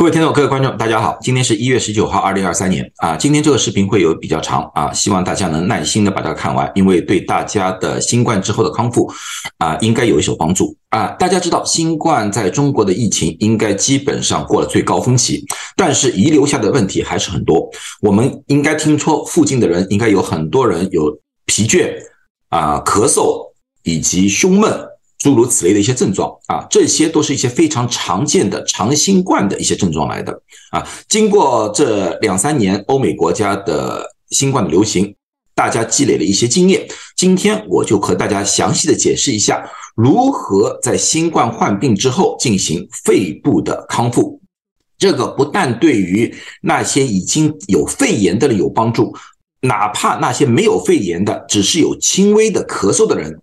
[0.00, 3.14] 各位听众、各位观众，大家好，今天是一月十九号，二零二三年啊。
[3.18, 9.12] 今天这个视频会有比较长啊，希望大家能耐心的把它看完，因为对大家的新冠之后的康复
[9.58, 11.08] 啊，应该有一手帮助啊。
[11.18, 15.44] 大家知道，新冠在中国的疫情应该基本上过了最高峰期，
[15.76, 17.68] 但是遗留下的问题还是很多。
[18.00, 21.14] 我们应该听说，附近的人应该有很多人有
[21.44, 21.92] 疲倦
[22.48, 24.72] 啊、咳嗽以及胸闷。
[25.20, 30.32] 诸如此类的一些症状啊，这些都是一些非常常见的长新冠的一些症状来的
[30.70, 30.82] 啊。
[31.08, 35.14] 经过这两三年欧美国家的新冠的流行，
[35.54, 36.88] 大家积累了一些经验。
[37.16, 39.62] 今天我就和大家详细的解释一下，
[39.94, 44.40] 如何在新冠患病之后进行肺部的康复。
[44.96, 49.14] 这个不但对于那些已经有肺炎的人有帮助，
[49.60, 53.38] 哪怕那些没有肺炎的，只是有轻微的咳嗽的人。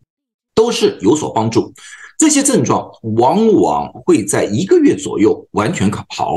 [0.58, 1.72] 都是有所帮助，
[2.18, 6.34] 这些症状往往会在一个月左右完全好，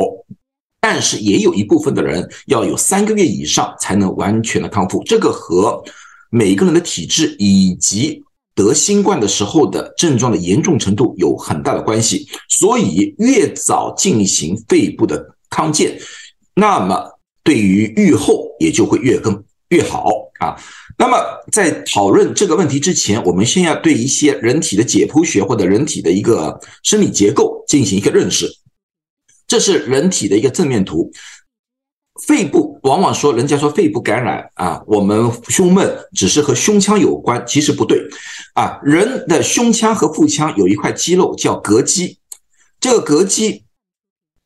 [0.79, 5.03] 但是也有一部分的人要有三个月以上才能完全的康复。
[5.07, 5.83] 这个和
[6.29, 8.23] 每个人的体质以及
[8.55, 12.29] 得新冠的时候的症状的严重程度有很大的关系。
[12.51, 15.99] 所以越早进行肺部的康健，
[16.55, 20.55] 那么对于愈后也就会越更越好啊。
[21.01, 21.17] 那么，
[21.51, 28.47] 在讨论这个问题之前，我们先要对一些人体的解剖学或者人体的一个生理结构进行一个认识。
[29.47, 31.11] 这是人体的一个正面图。
[32.27, 37.99] 肺部往往说，人家说肺部感染啊，我们胸闷只是和胸腔有关，其实不对
[38.53, 38.79] 啊。
[38.83, 42.19] 人的胸腔和腹腔有一块肌肉叫膈肌，
[42.79, 43.65] 这个膈肌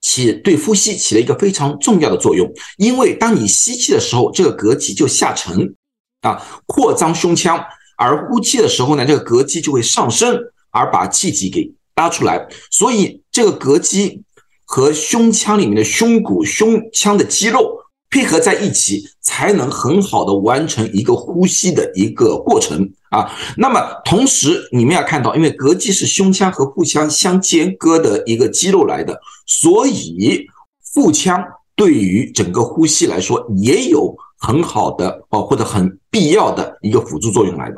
[0.01, 5.75] 起对呼吸起了一个非常重要的作用，因为当你吸气的时候，这个膈肌就下沉。
[6.25, 7.63] 啊，扩张胸腔，
[7.99, 10.35] 而呼气的时候呢，这个膈肌就会上升，
[10.71, 12.49] 而把气体给拉出来。
[12.71, 14.23] 所以这个膈肌
[14.65, 23.31] 和胸腔里面的胸骨、胸腔的肌肉配合在一起，才能很好的完成一个呼吸的一个过程啊。
[23.59, 30.47] 那么同时你们要看到，因为膈肌是胸腔和腹腔相间隔的一个肌肉来的，所以
[30.95, 31.45] 腹腔
[31.77, 34.17] 对于整个呼吸来说也有。
[34.45, 37.77] 很好的哦，或者很必要的一个辅助作用来的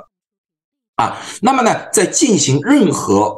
[0.96, 1.16] 啊。
[1.40, 3.36] 那么呢，在进行任何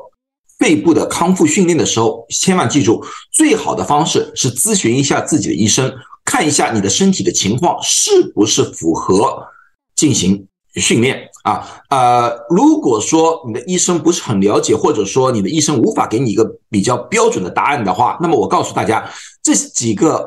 [0.59, 5.93] 肺部的康复训练的时候，千万记住，最好的方式是咨询一下自己的医生，
[6.25, 9.47] 看一下你的身体的情况是不是符合
[9.95, 11.83] 进行训练啊。
[11.91, 19.07] 呃，如果说你的医生不是很了解，或者说你的医生无法给你一个比较标准的答案的话，那么我告诉大家
[19.43, 20.27] 这几个。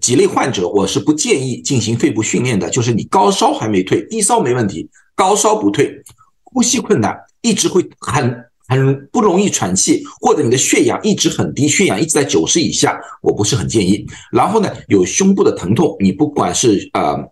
[0.00, 2.70] 几类患者，我是不建议进行肺部训练的。
[2.70, 6.02] 就是你高烧还没退，低烧没问题，高烧不退，
[6.44, 14.06] 呼吸困难，一直会很很不容易喘气，或者你的血氧一直很低，血氧一直在九十以下，我不是很建议。
[14.30, 17.31] 然后呢，有胸部的疼痛，你不管是呃。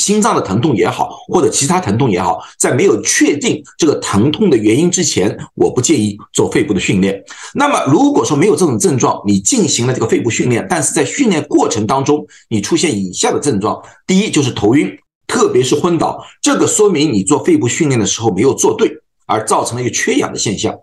[0.00, 7.22] 心脏的疼痛也好，或者其他疼痛也好，在没有确定这个疼痛的原因之前，我不建议做肺部的训练。
[7.54, 14.90] 那么，如果说没有这种症状，你进行了这个肺部训练，但是在训练过程当中，你出现以下的症状：第一，就是头晕，
[15.26, 18.90] 特别是昏倒，这个说明你做肺部训练的时候没有做对，
[19.26, 20.74] 而造成了一个缺氧的现象。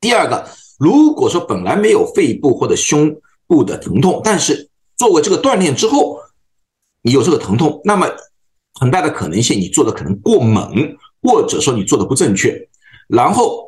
[0.00, 0.48] 第二个，
[0.78, 3.14] 如果说本来没有肺部或者胸
[3.46, 6.18] 部的疼痛，但是做过这个锻炼之后，
[7.02, 8.08] 你有这个疼痛，那么。
[8.80, 12.56] 很大的可能性，你做的可能过猛，或者说你做的不正确。
[13.08, 13.64] 然后，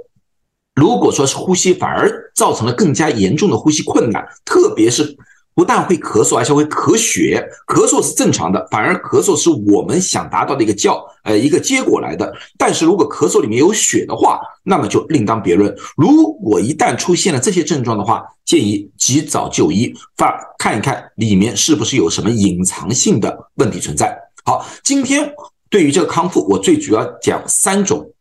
[0.74, 5.16] 如果说是呼吸，反而造成了更加严重的呼吸困难，特别是
[5.54, 7.44] 不但会咳嗽，而且会咳血。
[7.66, 12.32] 咳嗽是正常的，反而咳嗽是我们想达到的一个叫呃一个结果来的。
[12.56, 15.74] 但是如果咳嗽里面有血的话，那么就另当别论。
[15.96, 24.16] 如果一旦出现了这些症状的话，建议及早就医，发看一看里面是不是有什么隐藏性的问题存在。
[24.44, 25.34] 好，今天
[25.68, 28.12] 对于这个康复，我最主要讲三种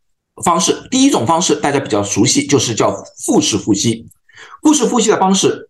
[0.44, 0.75] 方式。
[0.91, 2.91] 第一种方式大家比较熟悉，就是叫
[3.25, 4.06] 腹式呼吸。
[4.62, 5.69] 腹式呼吸的方式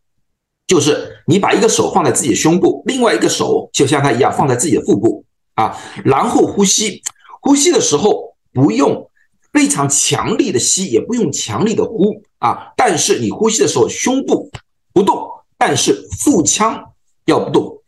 [0.67, 5.23] 就是你把一个手放在自己的胸部，另外一个手就像它一样放在自己的腹部
[5.53, 7.01] 啊，然后呼吸。
[7.41, 9.09] 呼吸的时候不用
[9.53, 14.51] 非常强力的吸，也不用强力的呼啊，但是你呼吸的时候胸部
[14.93, 16.91] 不动，但是腹腔
[17.25, 17.81] 要不动。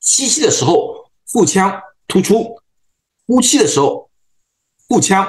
[0.00, 1.80] 吸气的时候腹腔。
[2.08, 2.58] 突出，
[3.26, 4.10] 呼气的时候，
[4.88, 5.26] 腹腔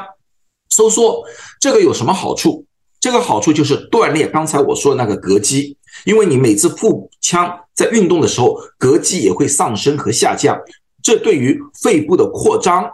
[0.70, 1.24] 收缩，
[1.60, 2.66] 这个有什么好处？
[3.00, 10.58] 这个好处就是锻炼刚才我说的那个膈肌，因为你每次腹腔在运动的时候，膈肌也会上升和下降，
[11.04, 12.90] 这对于肺部的扩张，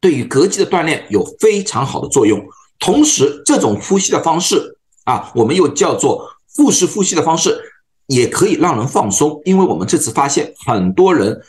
[0.00, 2.40] 对于膈肌的锻炼有非常好的作用。
[2.78, 7.60] 同时，这种呼吸的方式啊，我们又叫做腹式呼吸的方式。
[8.08, 11.40] 也可以让人放松，因为我们这次发现很多人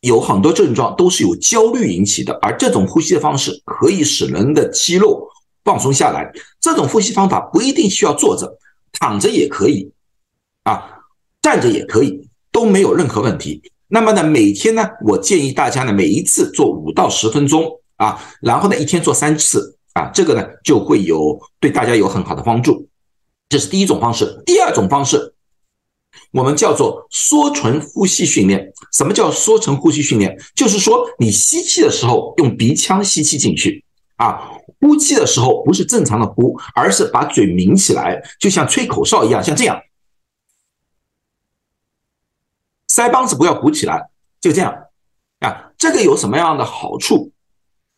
[0.00, 5.28] 有很多症状都是由焦虑引起的，而这种呼吸的方式可以使人的肌肉
[5.62, 6.32] 放松下来。
[6.60, 8.58] 这种呼吸方法不一定需要坐着，
[8.92, 9.92] 躺着也可以，
[10.64, 11.02] 啊，
[11.42, 13.62] 站着也可以，都没有任何问题。
[13.88, 22.88] 那么呢，每天呢，我建议大家呢，每一次做五到十分钟啊，然后呢，一天做三次啊，这个呢就会有对大家有很好的帮助。
[23.50, 24.42] 这是第一种方式。
[24.46, 25.34] 第二种方式。
[26.32, 28.72] 我们叫做缩唇呼吸训练。
[28.92, 30.38] 什么叫缩唇呼吸训练？
[30.54, 33.84] 就是说你吸气的时候用鼻腔吸气进去
[34.16, 34.50] 啊，
[34.80, 39.80] 呼气的时候不是正常的呼，而是把嘴抿起来，就像吹口哨一样，像这样。
[42.88, 44.10] 腮帮子不要鼓起来，
[44.40, 44.74] 就这样
[45.40, 45.70] 啊。
[45.78, 47.32] 这个有什么样的好处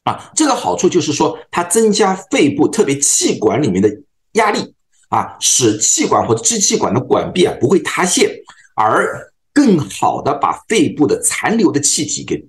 [0.05, 0.31] 啊？
[0.35, 3.90] 这个好处就是说，它增加肺部特别气管里面的
[4.32, 4.75] 压力。
[5.12, 8.31] 啊，使气管或者支气管的管壁啊不会塌陷，
[8.75, 12.43] 而更好的把肺部的残留的气体给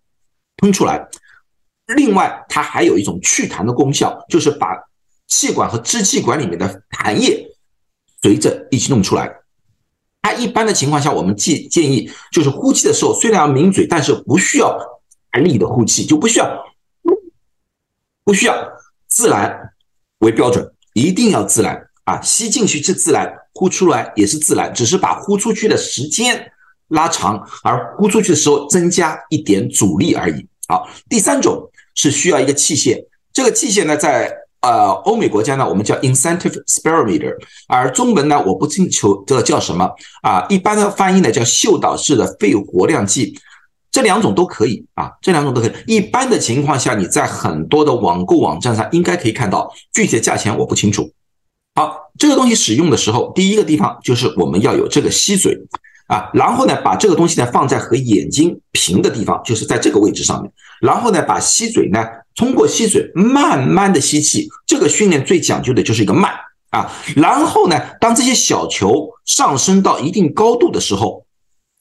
[0.56, 1.06] 喷出来。
[1.88, 4.82] 另外，它还有一种祛痰的功效，就是把
[5.28, 7.46] 气管和支气管里面的痰液
[8.22, 9.30] 随着一起弄出来。
[10.22, 14.80] 它一般的情况下，我们建建议就是呼气的时候虽然要抿嘴，但是不需要
[15.32, 16.64] 大力的呼气，就不需要
[18.24, 18.56] 不需要
[19.10, 19.74] 自然
[20.20, 21.83] 为标准，一定要自然。
[22.06, 26.52] 啊，吸进去是自然，呼出来也是自然，只是把呼出去的时间
[26.90, 30.46] 拉长，而呼出去的时候增加一点阻力而已。
[30.68, 37.34] 好，第三种是需要一个器械，这个器械呢，在呃欧美国家呢，我们叫 incentive spirometer，
[37.68, 39.90] 而中文呢，我不清楚这个叫什么
[40.22, 43.38] 啊，一般的翻译呢叫嗅导式的肺活量计，
[43.92, 45.72] 这两种都可以啊，这两种都可以。
[45.88, 51.10] 一般的情况下，你在很多的网购网站上应该可以看到，具体的价钱我不清楚。
[51.76, 55.58] 好，这个东西使用的时候，第一个地方就是我们要有这个吸嘴
[56.06, 62.06] 啊，然后呢，把这个东西呢放在和眼睛平的地方，就是在这个位置上面，然后呢，把吸嘴呢
[62.36, 66.32] 通过吸嘴慢慢的吸气，这个训练最讲究的就是一个慢
[66.70, 71.26] 啊，然后呢，当这些小球上升到一定高度的时候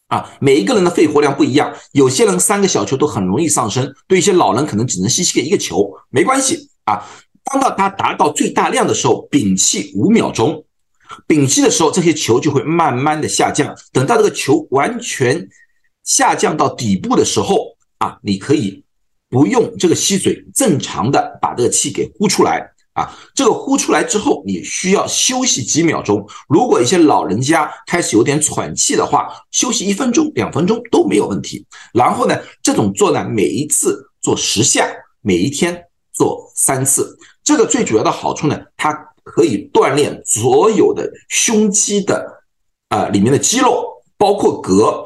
[0.09, 7.05] 啊，每一个人的肺活量不一样，有些人三个小球都很容易上升，对一些老人可能只能吸气个一个球，没关系啊。
[7.45, 10.65] 当到它达到最大量的时候，屏气五秒钟，
[11.27, 13.75] 屏气的时候，这些球就会慢慢的下降。
[13.93, 15.49] 等到这个球完全
[16.05, 18.85] 下降到底部的时候啊，你可以
[19.29, 23.13] 不用这个吸嘴，正常的把这个气给呼出来啊。
[23.35, 26.27] 这个呼出来之后，你需要休息几秒钟。
[26.49, 31.67] 如果一些老人家开始有点喘气的话，休息一分钟、两分钟都没有问题。
[31.93, 34.89] 然后呢，这种做呢，每一次做十下，
[35.21, 37.19] 每一天做三次。
[37.45, 38.93] 这个最主要的好处呢，它
[39.25, 42.43] 可以锻炼所有的胸肌的
[42.89, 43.85] 啊里面的肌肉，
[44.17, 45.05] 包括膈，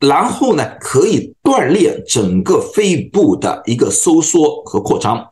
[0.00, 5.26] 然后呢可以锻炼整个肺部的一个收缩和扩张，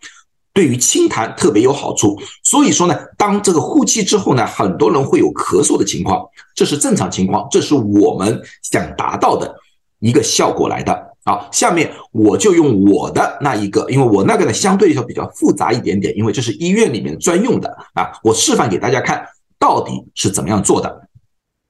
[0.53, 2.19] 对于清痰特别有好处。
[2.43, 9.55] 所以说呢，当这个呼气之后呢，很多人会有咳嗽的情况，这是正常情况，这是我们想达到的
[10.01, 11.14] 一个效果来的。
[11.27, 19.27] 好，下面我就用我的那一个，因为我那个呢相对来说比较复杂一点点，因为这是医院里面专用的啊，我示范给大家看
[19.59, 21.09] 到底是怎么样做的。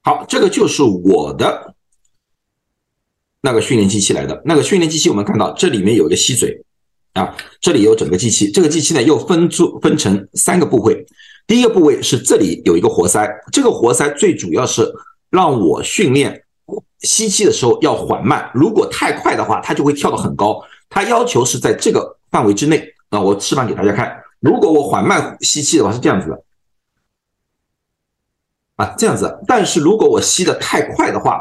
[0.01, 1.73] 好，这个就是我的
[3.39, 4.41] 那个训练机器来的。
[4.43, 6.61] 那个训练机器，我们看到这里面有一个吸嘴
[7.13, 8.51] 啊，这里有整个机器。
[8.51, 11.05] 这个机器呢又分出分成三个部位，
[11.47, 14.85] 第一个部位是这里有一个活塞，这个活塞最主要是
[15.29, 16.41] 让我训练。
[17.01, 20.59] 吸气的时候要缓慢，如果太快的话，它就会跳得很高。
[20.89, 22.93] 它要求是在这个范围之内。
[23.09, 26.43] 那我示范给大家看，如果我缓慢吸气的话是这样子的，
[28.77, 29.39] 啊，这样子。
[29.47, 31.39] 但是如果我吸的太快的话，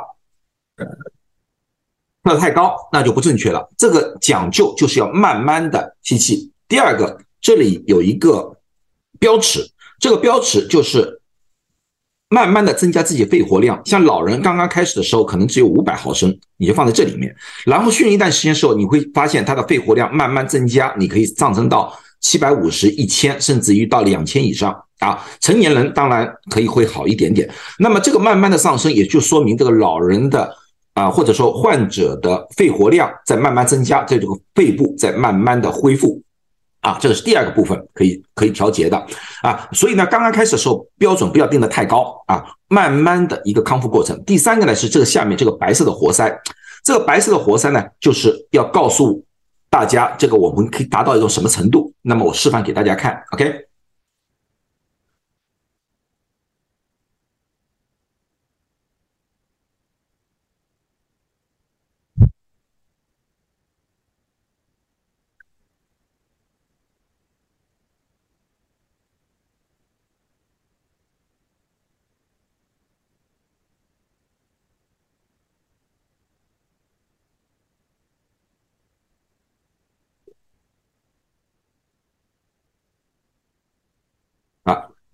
[2.23, 3.71] 跳得太高，那就不正确了。
[3.79, 6.53] 这个讲究就是要慢慢的吸气。
[6.69, 8.57] 第二个，这里有一个
[9.19, 11.21] 标尺，这个标尺就是。
[12.35, 17.33] 慢慢的增加自己肺活量，像老人刚刚开始的时候，可能只有五百毫升，你就放在这里面。
[17.65, 25.25] 然后训练一段时间之后，你会发现他的肺活量慢慢增加，你可以上升到七百五十、一千，甚至于到两千以上啊。
[25.39, 27.49] 成年人当然可以会好一点点。
[27.79, 30.53] 那么这个慢慢的上升，也就说明这个老人的
[30.95, 36.21] 啊，或者说患者的肺活量在慢慢增加，在这个肺部在慢慢的恢复。
[36.85, 38.97] 啊，这个是第二个部分，可以可以调节的
[39.43, 44.23] 啊，所以呢，刚刚开始的时候标准不要定的太高啊，慢慢的一个康复过程。
[44.25, 46.31] 第三个呢是这个下面这个白色的活塞，
[46.85, 49.25] 这个白色的活塞呢就是要告诉
[49.71, 51.91] 大家这个我们可以达到一种什么程度。
[52.03, 53.74] 那么我示范给大家看，OK。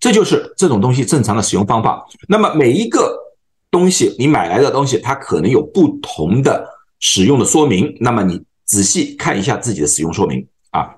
[0.01, 2.05] 这就是这种东西正常的使用方法。
[2.27, 3.17] 那么每一个
[3.69, 6.67] 东西你买来的东西，它可能有不同的
[6.99, 7.95] 使用的说明。
[7.99, 10.95] 那么你仔细看一下自己的使用说明啊。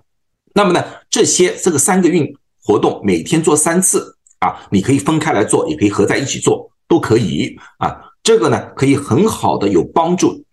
[0.55, 2.33] 那么呢，这些这个三个运
[2.63, 7.99] 活动每天做三次啊，你可以分开来做，也可以合在一起做，都可以啊。
[8.23, 10.45] 这个呢，可以很好的有帮助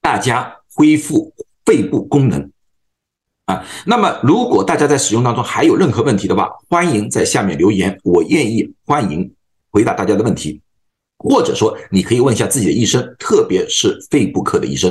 [0.00, 1.34] 大家恢复
[1.64, 2.51] 肺部功能。
[3.52, 9.30] 啊，那么如果大家在使用当中还有任何问题的话，欢迎在下面留言，我愿意欢迎
[9.70, 10.60] 回答大家的问题，
[11.18, 14.90] 或者说你可以问一下自己的医生，特别是肺部科的医生。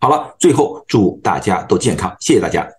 [0.00, 2.77] 好了，最后祝大家都健康，谢谢大家。